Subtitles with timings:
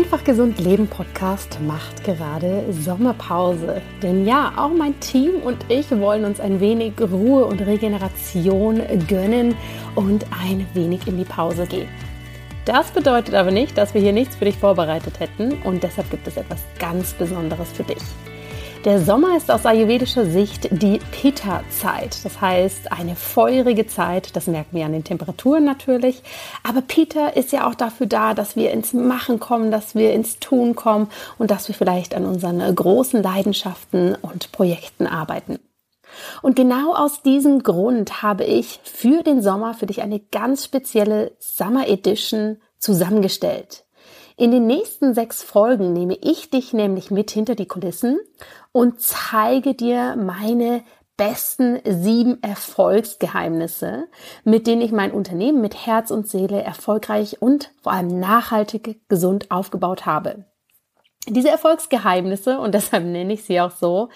[0.00, 3.82] Einfach gesund leben Podcast macht gerade Sommerpause.
[4.02, 9.54] Denn ja, auch mein Team und ich wollen uns ein wenig Ruhe und Regeneration gönnen
[9.96, 11.86] und ein wenig in die Pause gehen.
[12.64, 16.26] Das bedeutet aber nicht, dass wir hier nichts für dich vorbereitet hätten und deshalb gibt
[16.26, 17.98] es etwas ganz Besonderes für dich.
[18.86, 22.24] Der Sommer ist aus ayurvedischer Sicht die Pitta-Zeit.
[22.24, 24.34] Das heißt, eine feurige Zeit.
[24.34, 26.22] Das merken wir an den Temperaturen natürlich.
[26.62, 30.38] Aber Pitta ist ja auch dafür da, dass wir ins Machen kommen, dass wir ins
[30.38, 35.58] Tun kommen und dass wir vielleicht an unseren großen Leidenschaften und Projekten arbeiten.
[36.40, 41.32] Und genau aus diesem Grund habe ich für den Sommer für dich eine ganz spezielle
[41.38, 43.84] Summer Edition zusammengestellt.
[44.40, 48.18] In den nächsten sechs Folgen nehme ich dich nämlich mit hinter die Kulissen
[48.72, 50.82] und zeige dir meine
[51.18, 54.08] besten sieben Erfolgsgeheimnisse,
[54.44, 59.50] mit denen ich mein Unternehmen mit Herz und Seele erfolgreich und vor allem nachhaltig gesund
[59.50, 60.46] aufgebaut habe.
[61.28, 64.08] Diese Erfolgsgeheimnisse, und deshalb nenne ich sie auch so,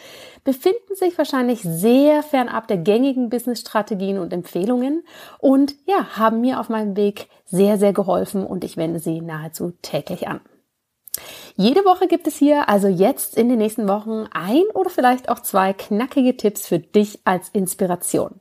[0.42, 5.04] befinden sich wahrscheinlich sehr fernab der gängigen Business-Strategien und Empfehlungen
[5.38, 9.72] und ja, haben mir auf meinem Weg sehr, sehr geholfen und ich wende sie nahezu
[9.82, 10.40] täglich an.
[11.56, 15.40] Jede Woche gibt es hier also jetzt in den nächsten Wochen ein oder vielleicht auch
[15.40, 18.40] zwei knackige Tipps für dich als Inspiration.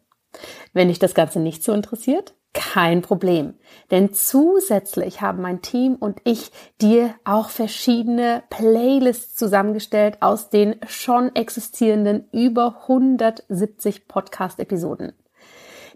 [0.73, 3.55] Wenn dich das Ganze nicht so interessiert, kein Problem.
[3.91, 6.51] Denn zusätzlich haben mein Team und ich
[6.81, 15.13] dir auch verschiedene Playlists zusammengestellt aus den schon existierenden über 170 Podcast-Episoden.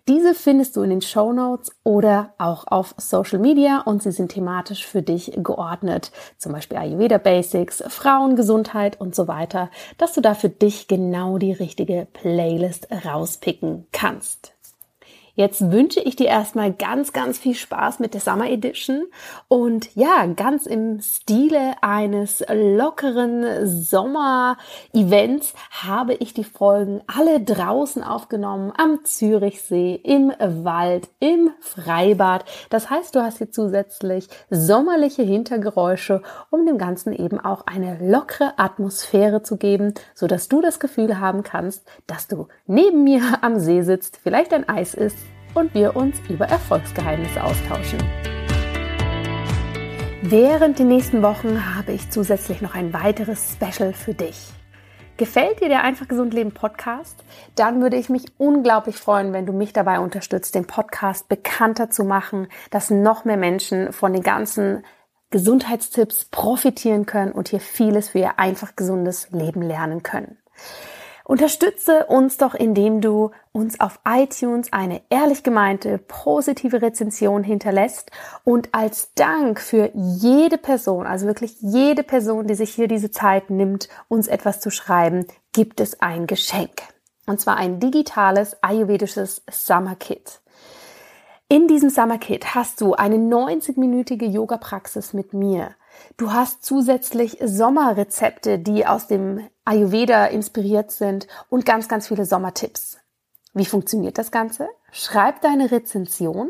[0.07, 4.31] Diese findest du in den Show Notes oder auch auf Social Media und sie sind
[4.31, 6.13] thematisch für dich geordnet.
[6.37, 11.51] Zum Beispiel Ayurveda Basics, Frauengesundheit und so weiter, dass du da für dich genau die
[11.51, 14.56] richtige Playlist rauspicken kannst.
[15.37, 19.05] Jetzt wünsche ich dir erstmal ganz, ganz viel Spaß mit der Summer Edition
[19.47, 28.73] und ja, ganz im Stile eines lockeren Sommer-Events habe ich die Folgen alle draußen aufgenommen,
[28.75, 32.43] am Zürichsee, im Wald, im Freibad.
[32.71, 38.57] Das heißt, du hast hier zusätzlich sommerliche Hintergeräusche, um dem Ganzen eben auch eine lockere
[38.57, 43.59] Atmosphäre zu geben, so dass du das Gefühl haben kannst, dass du neben mir am
[43.59, 45.26] See sitzt, vielleicht ein Eis isst
[45.57, 47.97] und wir uns über Erfolgsgeheimnisse austauschen.
[50.21, 54.49] Während den nächsten Wochen habe ich zusätzlich noch ein weiteres Special für dich.
[55.17, 57.23] Gefällt dir der Einfach Gesund Leben Podcast?
[57.55, 62.03] Dann würde ich mich unglaublich freuen, wenn du mich dabei unterstützt, den Podcast bekannter zu
[62.03, 64.83] machen, dass noch mehr Menschen von den ganzen
[65.31, 70.37] Gesundheitstipps profitieren können und hier vieles für ihr einfach gesundes Leben lernen können.
[71.27, 78.11] Unterstütze uns doch, indem du uns auf iTunes eine ehrlich gemeinte, positive Rezension hinterlässt
[78.45, 83.49] und als Dank für jede Person, also wirklich jede Person, die sich hier diese Zeit
[83.49, 86.81] nimmt, uns etwas zu schreiben, gibt es ein Geschenk.
[87.25, 90.39] Und zwar ein digitales ayurvedisches Summer Kit.
[91.49, 95.71] In diesem Summer Kit hast du eine 90-minütige Yoga-Praxis mit mir.
[96.17, 102.97] Du hast zusätzlich Sommerrezepte, die aus dem Ayurveda inspiriert sind und ganz, ganz viele Sommertipps.
[103.53, 104.67] Wie funktioniert das Ganze?
[104.91, 106.49] Schreib deine Rezension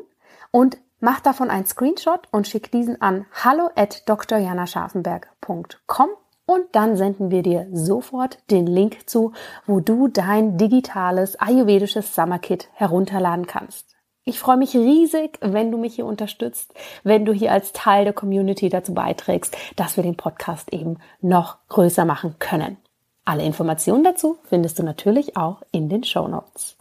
[0.51, 6.09] und mach davon einen Screenshot und schick diesen an hallo at drjanascharfenberg.com
[6.45, 9.33] und dann senden wir dir sofort den Link zu,
[9.65, 13.96] wo du dein digitales ayurvedisches Summerkit herunterladen kannst.
[14.27, 16.73] Ich freue mich riesig, wenn du mich hier unterstützt,
[17.05, 21.59] wenn du hier als Teil der Community dazu beiträgst, dass wir den Podcast eben noch
[21.69, 22.75] größer machen können.
[23.23, 26.76] Alle Informationen dazu findest du natürlich auch in den Show Notes.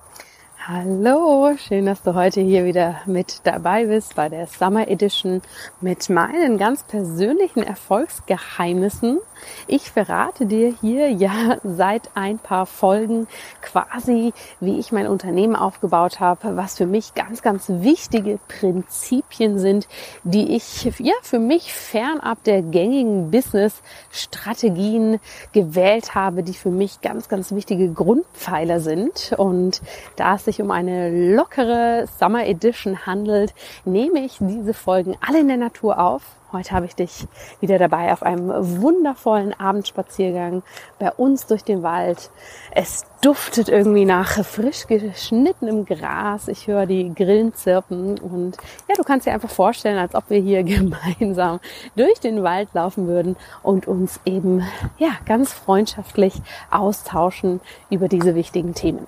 [0.68, 5.40] Hallo, schön, dass du heute hier wieder mit dabei bist bei der Summer Edition
[5.80, 9.20] mit meinen ganz persönlichen Erfolgsgeheimnissen
[9.66, 13.26] ich verrate dir hier ja seit ein paar Folgen
[13.62, 19.88] quasi, wie ich mein Unternehmen aufgebaut habe, was für mich ganz, ganz wichtige Prinzipien sind,
[20.24, 25.20] die ich ja für mich fernab der gängigen Business-Strategien
[25.52, 29.34] gewählt habe, die für mich ganz, ganz wichtige Grundpfeiler sind.
[29.36, 29.82] Und
[30.16, 33.54] da es sich um eine lockere Summer Edition handelt,
[33.84, 36.22] nehme ich diese Folgen alle in der Natur auf
[36.52, 37.26] Heute habe ich dich
[37.60, 38.48] wieder dabei auf einem
[38.80, 40.62] wundervollen Abendspaziergang
[40.98, 42.30] bei uns durch den Wald.
[42.70, 46.46] Es duftet irgendwie nach frisch geschnittenem Gras.
[46.46, 48.56] Ich höre die Grillen zirpen und
[48.88, 51.58] ja, du kannst dir einfach vorstellen, als ob wir hier gemeinsam
[51.96, 54.62] durch den Wald laufen würden und uns eben
[54.98, 57.60] ja ganz freundschaftlich austauschen
[57.90, 59.06] über diese wichtigen Themen.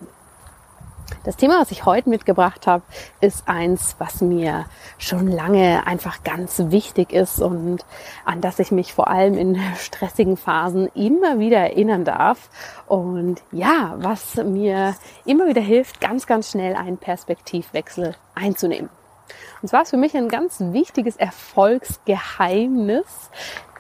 [1.25, 2.83] Das Thema, was ich heute mitgebracht habe,
[3.21, 4.67] ist eins, was mir
[4.99, 7.85] schon lange einfach ganz wichtig ist und
[8.25, 12.51] an das ich mich vor allem in stressigen Phasen immer wieder erinnern darf.
[12.87, 14.95] Und ja, was mir
[15.25, 18.91] immer wieder hilft, ganz, ganz schnell einen Perspektivwechsel einzunehmen.
[19.61, 23.31] Und zwar ist für mich ein ganz wichtiges Erfolgsgeheimnis,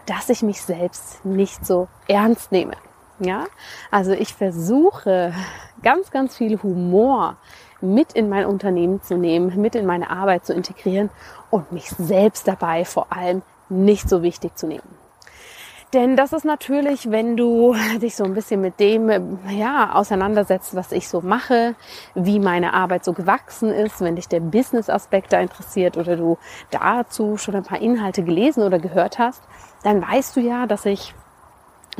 [0.06, 2.74] dass ich mich selbst nicht so ernst nehme.
[3.20, 3.46] Ja,
[3.90, 5.32] also ich versuche
[5.82, 7.36] ganz, ganz viel Humor
[7.80, 11.10] mit in mein Unternehmen zu nehmen, mit in meine Arbeit zu integrieren
[11.50, 14.88] und mich selbst dabei vor allem nicht so wichtig zu nehmen.
[15.94, 20.92] Denn das ist natürlich, wenn du dich so ein bisschen mit dem ja, auseinandersetzt, was
[20.92, 21.74] ich so mache,
[22.14, 26.36] wie meine Arbeit so gewachsen ist, wenn dich der Business-Aspekt da interessiert oder du
[26.70, 29.42] dazu schon ein paar Inhalte gelesen oder gehört hast,
[29.82, 31.14] dann weißt du ja, dass ich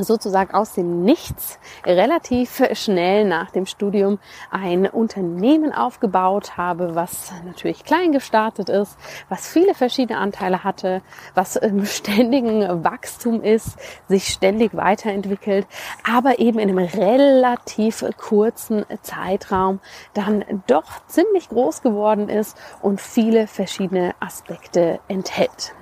[0.05, 4.19] sozusagen aus dem Nichts relativ schnell nach dem Studium
[4.51, 8.97] ein Unternehmen aufgebaut habe, was natürlich klein gestartet ist,
[9.29, 11.03] was viele verschiedene Anteile hatte,
[11.35, 13.79] was im ständigen Wachstum ist,
[14.09, 15.67] sich ständig weiterentwickelt,
[16.09, 19.81] aber eben in einem relativ kurzen Zeitraum
[20.15, 25.75] dann doch ziemlich groß geworden ist und viele verschiedene Aspekte enthält.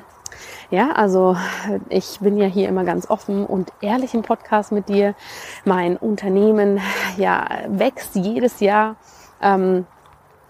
[0.71, 1.37] Ja, also
[1.89, 5.15] ich bin ja hier immer ganz offen und ehrlich im Podcast mit dir.
[5.65, 6.81] Mein Unternehmen
[7.17, 8.97] ja wächst jedes Jahr.
[9.41, 9.87] Ähm,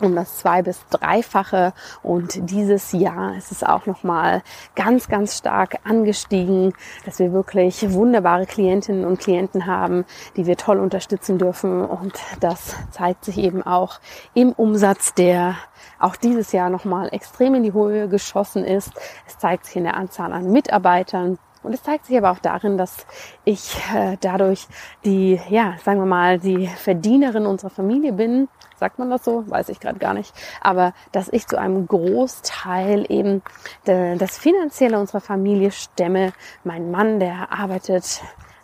[0.00, 1.72] um das zwei bis dreifache
[2.02, 4.42] und dieses Jahr ist es auch noch mal
[4.74, 6.72] ganz ganz stark angestiegen,
[7.04, 10.04] dass wir wirklich wunderbare Klientinnen und Klienten haben,
[10.36, 14.00] die wir toll unterstützen dürfen und das zeigt sich eben auch
[14.34, 15.56] im Umsatz, der
[15.98, 18.92] auch dieses Jahr nochmal extrem in die Höhe geschossen ist.
[19.26, 21.38] Es zeigt sich in der Anzahl an Mitarbeitern.
[21.62, 23.06] Und es zeigt sich aber auch darin, dass
[23.44, 24.68] ich äh, dadurch
[25.04, 28.48] die, ja, sagen wir mal, die Verdienerin unserer Familie bin.
[28.78, 29.48] Sagt man das so?
[29.48, 30.32] Weiß ich gerade gar nicht.
[30.60, 33.42] Aber dass ich zu einem Großteil eben
[33.86, 36.32] de, das Finanzielle unserer Familie stemme.
[36.64, 38.22] Mein Mann, der arbeitet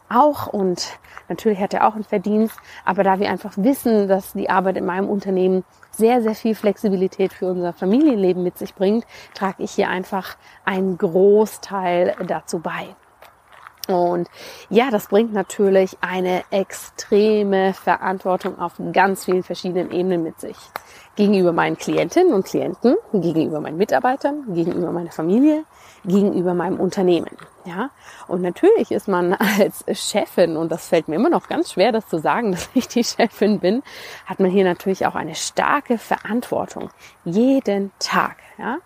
[0.08, 0.98] auch und
[1.28, 4.84] natürlich hat er auch einen Verdienst, aber da wir einfach wissen, dass die Arbeit in
[4.84, 9.88] meinem Unternehmen sehr, sehr viel Flexibilität für unser Familienleben mit sich bringt, trage ich hier
[9.88, 12.94] einfach einen Großteil dazu bei.
[13.88, 14.28] Und
[14.70, 20.56] ja, das bringt natürlich eine extreme Verantwortung auf ganz vielen verschiedenen Ebenen mit sich.
[21.16, 25.64] Gegenüber meinen Klientinnen und Klienten, gegenüber meinen Mitarbeitern, gegenüber meiner Familie,
[26.04, 27.36] gegenüber meinem Unternehmen.
[27.64, 27.90] Ja,
[28.26, 32.08] und natürlich ist man als Chefin, und das fällt mir immer noch ganz schwer, das
[32.08, 33.82] zu sagen, dass ich die Chefin bin,
[34.26, 36.90] hat man hier natürlich auch eine starke Verantwortung.
[37.24, 38.36] Jeden Tag.
[38.58, 38.78] Ja,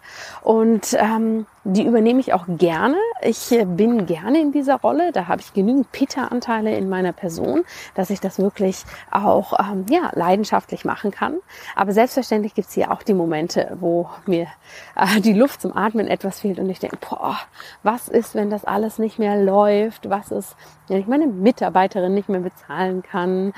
[0.43, 2.97] und ähm, die übernehme ich auch gerne.
[3.21, 5.11] Ich bin gerne in dieser Rolle.
[5.11, 7.65] Da habe ich genügend Pitta-Anteile in meiner Person,
[7.95, 11.39] dass ich das wirklich auch ähm, ja, leidenschaftlich machen kann.
[11.75, 14.47] Aber selbstverständlich gibt es hier auch die Momente, wo mir
[14.95, 17.37] äh, die Luft zum Atmen etwas fehlt und ich denke, boah,
[17.83, 20.09] was ist, wenn das alles nicht mehr läuft?
[20.11, 20.57] Was ist,
[20.89, 23.53] wenn ich meine Mitarbeiterin nicht mehr bezahlen kann?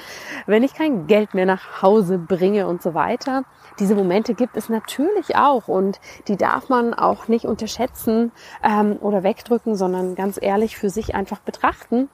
[0.46, 3.44] Wenn ich kein Geld mehr nach Hause bringe und so weiter?
[3.78, 8.32] Diese Momente gibt es natürlich auch und die darf man auch nicht unterschätzen
[8.62, 12.08] ähm, oder wegdrücken, sondern ganz ehrlich für sich einfach betrachten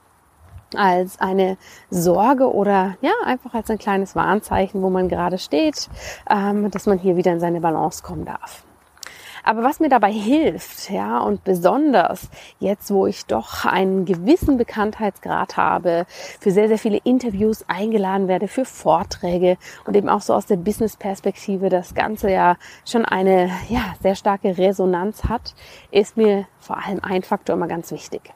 [0.77, 1.57] als eine
[1.91, 5.89] Sorge oder ja einfach als ein kleines Warnzeichen, wo man gerade steht,
[6.29, 8.65] ähm, dass man hier wieder in seine Balance kommen darf.
[9.47, 15.59] Aber was mir dabei hilft, ja, und besonders jetzt, wo ich doch einen gewissen Bekanntheitsgrad
[15.59, 16.07] habe,
[16.41, 20.57] für sehr, sehr viele Interviews eingeladen werde, für Vorträge und eben auch so aus der
[20.57, 25.55] Business-Perspektive das Ganze ja schon eine, ja, sehr starke Resonanz hat,
[25.91, 28.33] ist mir vor allem ein Faktor immer ganz wichtig.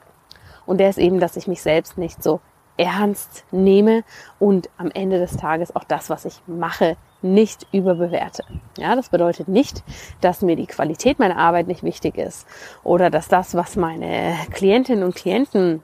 [0.67, 2.39] Und der ist eben, dass ich mich selbst nicht so
[2.77, 4.03] ernst nehme
[4.37, 8.43] und am Ende des Tages auch das, was ich mache, nicht überbewerte.
[8.77, 9.83] Ja, das bedeutet nicht,
[10.21, 12.47] dass mir die Qualität meiner Arbeit nicht wichtig ist
[12.83, 15.83] oder dass das, was meine Klientinnen und Klienten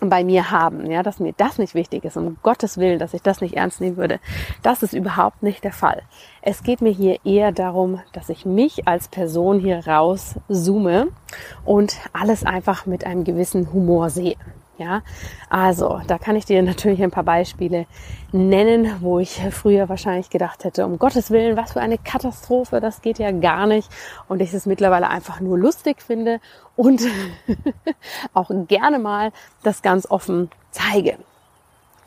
[0.00, 3.22] bei mir haben, ja, dass mir das nicht wichtig ist, um Gottes Willen, dass ich
[3.22, 4.20] das nicht ernst nehmen würde.
[4.62, 6.02] Das ist überhaupt nicht der Fall.
[6.42, 11.08] Es geht mir hier eher darum, dass ich mich als Person hier raus zoome
[11.64, 14.36] und alles einfach mit einem gewissen Humor sehe.
[14.76, 15.02] Ja,
[15.48, 17.86] also da kann ich dir natürlich ein paar Beispiele
[18.32, 23.00] nennen, wo ich früher wahrscheinlich gedacht hätte, um Gottes Willen, was für eine Katastrophe, das
[23.00, 23.88] geht ja gar nicht.
[24.28, 26.40] Und ich es mittlerweile einfach nur lustig finde
[26.74, 27.02] und
[28.34, 29.30] auch gerne mal
[29.62, 31.18] das ganz offen zeige.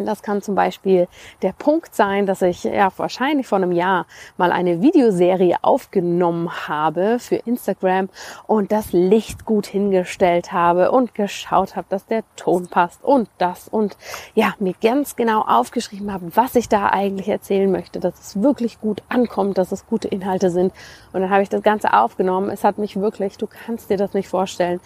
[0.05, 1.07] Das kann zum Beispiel
[1.41, 4.05] der Punkt sein, dass ich ja wahrscheinlich vor einem Jahr
[4.37, 8.09] mal eine Videoserie aufgenommen habe für Instagram
[8.45, 13.67] und das Licht gut hingestellt habe und geschaut habe, dass der Ton passt und das
[13.67, 13.97] und
[14.35, 18.79] ja, mir ganz genau aufgeschrieben habe, was ich da eigentlich erzählen möchte, dass es wirklich
[18.79, 20.73] gut ankommt, dass es gute Inhalte sind.
[21.13, 22.49] Und dann habe ich das Ganze aufgenommen.
[22.49, 24.79] Es hat mich wirklich, du kannst dir das nicht vorstellen,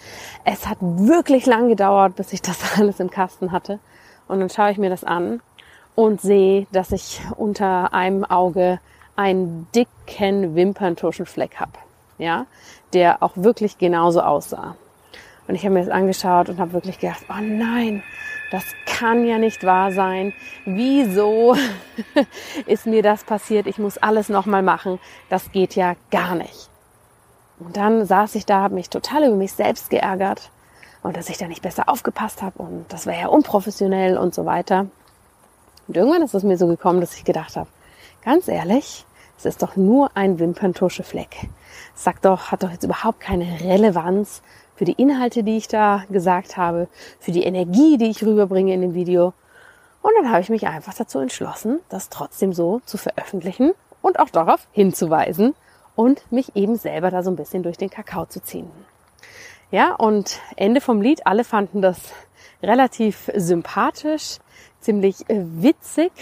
[0.44, 3.78] es hat wirklich lang gedauert, bis ich das alles im Kasten hatte.
[4.32, 5.42] Und dann schaue ich mir das an
[5.94, 8.80] und sehe, dass ich unter einem Auge
[9.14, 11.72] einen dicken Wimperntuschenfleck habe,
[12.16, 12.46] ja,
[12.94, 14.74] der auch wirklich genauso aussah.
[15.46, 18.02] Und ich habe mir das angeschaut und habe wirklich gedacht, oh nein,
[18.50, 20.32] das kann ja nicht wahr sein.
[20.64, 21.54] Wieso
[22.66, 23.66] ist mir das passiert?
[23.66, 24.98] Ich muss alles nochmal machen.
[25.28, 26.70] Das geht ja gar nicht.
[27.58, 30.50] Und dann saß ich da, habe mich total über mich selbst geärgert
[31.02, 34.44] und dass ich da nicht besser aufgepasst habe und das wäre ja unprofessionell und so
[34.44, 34.86] weiter.
[35.88, 37.68] Und irgendwann ist es mir so gekommen, dass ich gedacht habe,
[38.24, 39.04] ganz ehrlich,
[39.36, 41.48] es ist doch nur ein Wimperntuschefleck.
[41.94, 44.42] Sagt doch, hat doch jetzt überhaupt keine Relevanz
[44.76, 48.80] für die Inhalte, die ich da gesagt habe, für die Energie, die ich rüberbringe in
[48.80, 49.34] dem Video.
[50.00, 54.30] Und dann habe ich mich einfach dazu entschlossen, das trotzdem so zu veröffentlichen und auch
[54.30, 55.54] darauf hinzuweisen
[55.96, 58.70] und mich eben selber da so ein bisschen durch den Kakao zu ziehen.
[59.72, 62.12] Ja, und Ende vom Lied, alle fanden das
[62.62, 64.36] relativ sympathisch,
[64.80, 66.12] ziemlich äh, witzig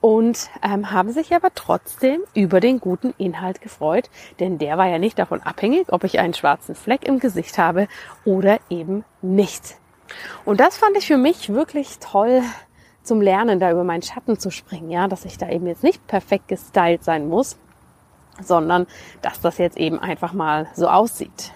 [0.00, 4.98] und ähm, haben sich aber trotzdem über den guten Inhalt gefreut, denn der war ja
[4.98, 7.86] nicht davon abhängig, ob ich einen schwarzen Fleck im Gesicht habe
[8.24, 9.76] oder eben nicht.
[10.44, 12.42] Und das fand ich für mich wirklich toll
[13.04, 16.04] zum Lernen, da über meinen Schatten zu springen, ja, dass ich da eben jetzt nicht
[16.08, 17.60] perfekt gestylt sein muss,
[18.42, 18.88] sondern
[19.22, 21.52] dass das jetzt eben einfach mal so aussieht.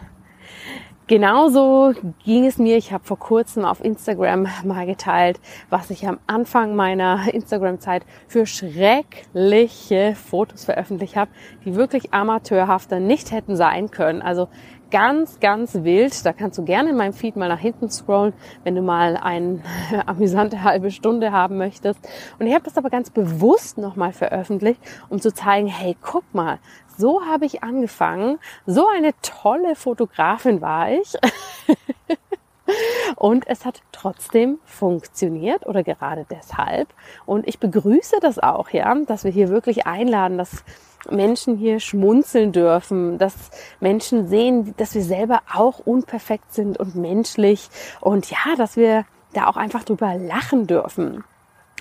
[1.08, 1.94] Genauso
[2.24, 2.76] ging es mir.
[2.76, 8.46] Ich habe vor kurzem auf Instagram mal geteilt, was ich am Anfang meiner Instagram-Zeit für
[8.46, 11.30] schreckliche Fotos veröffentlicht habe,
[11.64, 14.22] die wirklich amateurhafter nicht hätten sein können.
[14.22, 14.48] Also
[14.92, 16.24] ganz, ganz wild.
[16.24, 19.60] Da kannst du gerne in meinem Feed mal nach hinten scrollen, wenn du mal eine
[20.06, 21.98] amüsante halbe Stunde haben möchtest.
[22.38, 26.58] Und ich habe das aber ganz bewusst nochmal veröffentlicht, um zu zeigen, hey, guck mal,
[26.96, 28.38] so habe ich angefangen.
[28.66, 31.14] So eine tolle Fotografin war ich.
[33.16, 36.88] Und es hat trotzdem funktioniert oder gerade deshalb.
[37.26, 40.64] Und ich begrüße das auch, ja, dass wir hier wirklich einladen, dass
[41.10, 43.34] Menschen hier schmunzeln dürfen, dass
[43.80, 47.68] Menschen sehen, dass wir selber auch unperfekt sind und menschlich
[48.00, 51.24] und ja, dass wir da auch einfach drüber lachen dürfen.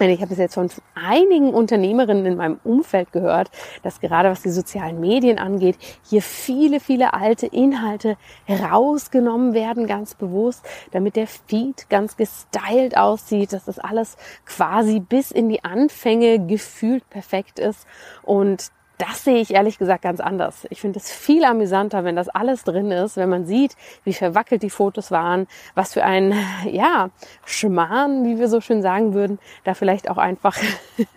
[0.09, 3.51] Ich habe es jetzt von einigen Unternehmerinnen in meinem Umfeld gehört,
[3.83, 8.17] dass gerade was die sozialen Medien angeht, hier viele, viele alte Inhalte
[8.49, 15.31] rausgenommen werden, ganz bewusst, damit der Feed ganz gestylt aussieht, dass das alles quasi bis
[15.31, 17.85] in die Anfänge gefühlt perfekt ist.
[18.23, 20.67] Und das sehe ich ehrlich gesagt ganz anders.
[20.69, 24.61] Ich finde es viel amüsanter, wenn das alles drin ist, wenn man sieht, wie verwackelt
[24.61, 26.33] die Fotos waren, was für ein,
[26.69, 27.09] ja,
[27.45, 30.55] Schmarrn, wie wir so schön sagen würden, da vielleicht auch einfach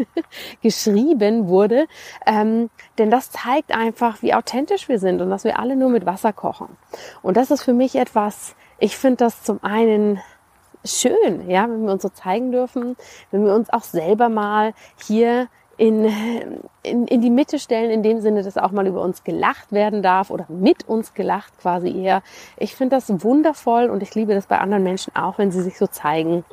[0.63, 1.87] geschrieben wurde.
[2.27, 6.07] Ähm, denn das zeigt einfach, wie authentisch wir sind und dass wir alle nur mit
[6.07, 6.69] Wasser kochen.
[7.23, 10.21] Und das ist für mich etwas, ich finde das zum einen
[10.85, 12.97] schön, ja, wenn wir uns so zeigen dürfen,
[13.31, 14.73] wenn wir uns auch selber mal
[15.07, 16.05] hier in,
[16.83, 20.03] in, in die Mitte stellen, in dem Sinne, dass auch mal über uns gelacht werden
[20.03, 22.23] darf oder mit uns gelacht quasi eher.
[22.57, 25.79] Ich finde das wundervoll und ich liebe das bei anderen Menschen auch, wenn sie sich
[25.79, 26.45] so zeigen.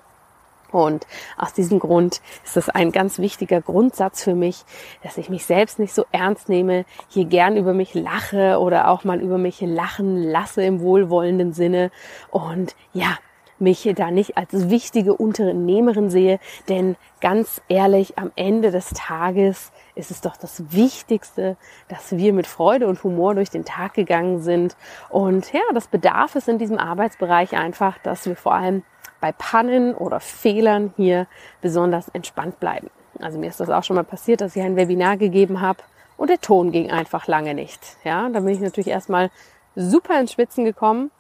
[0.72, 1.06] Und
[1.38, 4.64] aus diesem Grund ist es ein ganz wichtiger Grundsatz für mich,
[5.04, 9.04] dass ich mich selbst nicht so ernst nehme, hier gern über mich lache oder auch
[9.04, 11.92] mal über mich lachen lasse im wohlwollenden Sinne.
[12.30, 13.18] Und ja,
[13.62, 20.12] mich da nicht als wichtige Unternehmerin sehe, denn ganz ehrlich, am Ende des Tages ist
[20.12, 24.76] es doch das Wichtigste, dass wir mit Freude und Humor durch den Tag gegangen sind.
[25.10, 28.84] Und ja, das bedarf es in diesem Arbeitsbereich einfach, dass wir vor allem
[29.20, 31.28] bei Pannen oder Fehlern hier
[31.62, 32.90] besonders entspannt bleiben.
[33.20, 35.80] Also mir ist das auch schon mal passiert, dass ich ein Webinar gegeben habe
[36.18, 37.80] und der Ton ging einfach lange nicht.
[38.04, 39.30] Ja, da bin ich natürlich erstmal
[39.76, 41.12] super ins Schwitzen gekommen,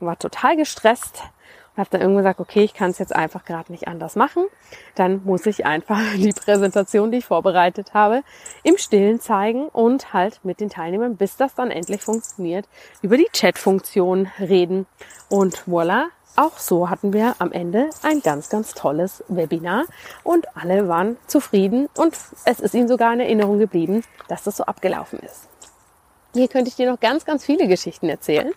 [0.00, 1.22] war total gestresst,
[1.78, 4.44] habe dann irgendwann gesagt, okay, ich kann es jetzt einfach gerade nicht anders machen.
[4.94, 8.22] Dann muss ich einfach die Präsentation, die ich vorbereitet habe,
[8.62, 12.66] im Stillen zeigen und halt mit den Teilnehmern, bis das dann endlich funktioniert,
[13.02, 14.86] über die Chat-Funktion reden.
[15.28, 16.06] Und voilà,
[16.36, 19.84] auch so hatten wir am Ende ein ganz, ganz tolles Webinar
[20.22, 24.64] und alle waren zufrieden und es ist ihnen sogar in Erinnerung geblieben, dass das so
[24.64, 25.48] abgelaufen ist.
[26.38, 28.52] Hier könnte ich dir noch ganz, ganz viele Geschichten erzählen.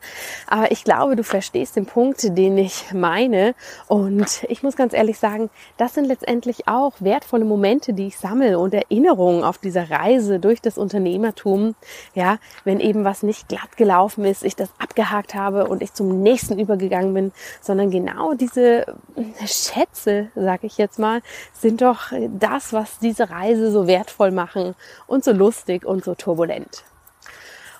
[0.45, 3.55] Aber ich glaube, du verstehst den Punkt, den ich meine.
[3.87, 8.59] Und ich muss ganz ehrlich sagen, das sind letztendlich auch wertvolle Momente, die ich sammle
[8.59, 11.73] und Erinnerungen auf dieser Reise durch das Unternehmertum.
[12.13, 16.21] Ja, wenn eben was nicht glatt gelaufen ist, ich das abgehakt habe und ich zum
[16.21, 18.85] nächsten übergegangen bin, sondern genau diese
[19.43, 21.23] Schätze, sag ich jetzt mal,
[21.53, 24.75] sind doch das, was diese Reise so wertvoll machen
[25.07, 26.83] und so lustig und so turbulent.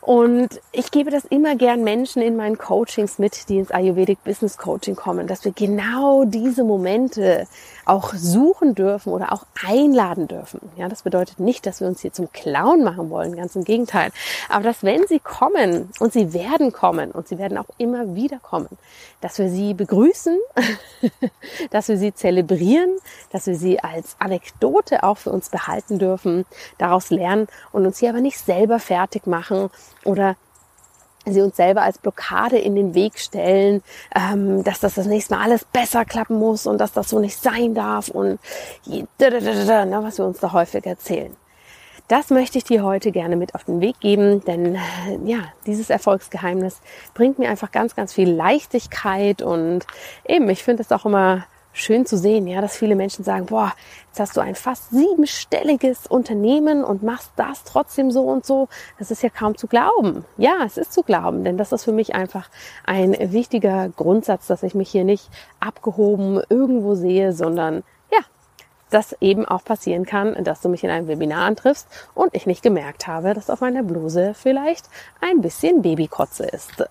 [0.01, 4.57] Und ich gebe das immer gern Menschen in meinen Coachings mit, die ins Ayurvedic Business
[4.57, 7.47] Coaching kommen, dass wir genau diese Momente
[7.85, 10.59] auch suchen dürfen oder auch einladen dürfen.
[10.75, 14.11] Ja, das bedeutet nicht, dass wir uns hier zum Clown machen wollen, ganz im Gegenteil.
[14.49, 18.39] Aber dass wenn sie kommen und sie werden kommen und sie werden auch immer wieder
[18.39, 18.69] kommen,
[19.19, 20.39] dass wir sie begrüßen,
[21.71, 22.97] dass wir sie zelebrieren,
[23.31, 26.45] dass wir sie als Anekdote auch für uns behalten dürfen,
[26.77, 29.69] daraus lernen und uns hier aber nicht selber fertig machen
[30.05, 30.35] oder
[31.25, 33.83] sie uns selber als Blockade in den Weg stellen,
[34.15, 37.37] ähm, dass das das nächste Mal alles besser klappen muss und dass das so nicht
[37.37, 38.39] sein darf und
[39.85, 41.35] ne, was wir uns da häufig erzählen.
[42.07, 44.77] Das möchte ich dir heute gerne mit auf den Weg geben, denn
[45.23, 46.81] ja, dieses Erfolgsgeheimnis
[47.13, 49.85] bringt mir einfach ganz, ganz viel Leichtigkeit und
[50.27, 53.73] eben, ich finde es auch immer schön zu sehen, ja, dass viele Menschen sagen, boah,
[54.07, 58.67] jetzt hast du ein fast siebenstelliges Unternehmen und machst das trotzdem so und so.
[58.99, 60.25] Das ist ja kaum zu glauben.
[60.37, 62.49] Ja, es ist zu glauben, denn das ist für mich einfach
[62.85, 68.19] ein wichtiger Grundsatz, dass ich mich hier nicht abgehoben irgendwo sehe, sondern ja,
[68.89, 72.63] dass eben auch passieren kann, dass du mich in einem Webinar antriffst und ich nicht
[72.63, 74.89] gemerkt habe, dass auf meiner Bluse vielleicht
[75.21, 76.83] ein bisschen Babykotze ist.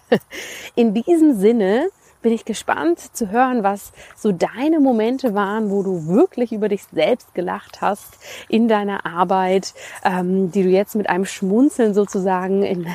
[0.74, 1.90] in diesem Sinne
[2.22, 6.84] bin ich gespannt zu hören, was so deine Momente waren, wo du wirklich über dich
[6.92, 9.74] selbst gelacht hast in deiner Arbeit,
[10.04, 12.86] ähm, die du jetzt mit einem Schmunzeln sozusagen in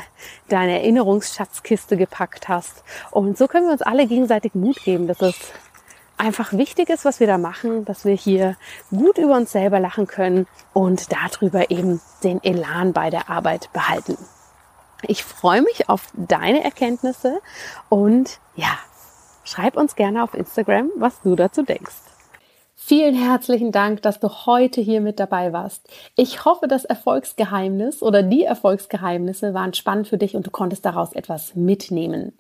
[0.50, 2.84] deine Erinnerungsschatzkiste gepackt hast.
[3.12, 5.36] Und so können wir uns alle gegenseitig Mut geben, dass es
[6.18, 8.56] einfach wichtig ist, was wir da machen, dass wir hier
[8.90, 14.18] gut über uns selber lachen können und darüber eben den Elan bei der Arbeit behalten.
[15.02, 17.42] Ich freue mich auf deine Erkenntnisse
[17.90, 18.78] und ja,
[19.46, 21.96] Schreib uns gerne auf Instagram, was du dazu denkst.
[22.74, 25.88] Vielen herzlichen Dank, dass du heute hier mit dabei warst.
[26.16, 31.14] Ich hoffe, das Erfolgsgeheimnis oder die Erfolgsgeheimnisse waren spannend für dich und du konntest daraus
[31.14, 32.38] etwas mitnehmen.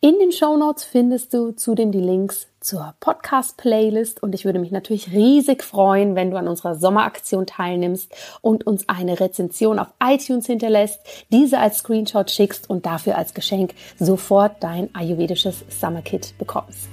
[0.00, 4.72] In den Show Notes findest du zudem die Links zur Podcast-Playlist und ich würde mich
[4.72, 10.46] natürlich riesig freuen, wenn du an unserer Sommeraktion teilnimmst und uns eine Rezension auf iTunes
[10.46, 11.00] hinterlässt,
[11.30, 16.88] diese als Screenshot schickst und dafür als Geschenk sofort dein ayurvedisches Summer Kit bekommst.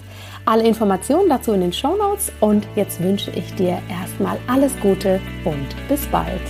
[0.45, 5.19] Alle Informationen dazu in den Show Notes und jetzt wünsche ich dir erstmal alles Gute
[5.45, 6.41] und bis bald.